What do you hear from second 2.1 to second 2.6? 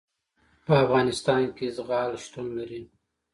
شتون